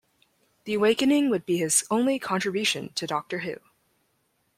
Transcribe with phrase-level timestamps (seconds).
[0.63, 3.57] "The Awakening" would be his only contribution to "Doctor Who".